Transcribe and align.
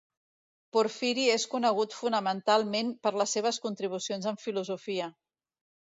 Porfiri 0.75 1.25
és 1.33 1.43
conegut 1.51 1.93
fonamentalment 1.97 2.91
per 3.05 3.13
les 3.23 3.37
seves 3.39 3.61
contribucions 3.67 4.29
en 4.33 4.41
filosofia. 4.49 5.15